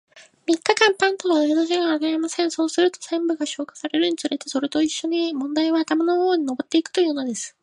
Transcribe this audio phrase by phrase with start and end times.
[0.47, 2.49] 三日間は、パンと水しか与えません。
[2.49, 7.55] そうすると、煎餅が消化されるにつれて、それと一しょに問題は頭の方へ上ってゆくというのです。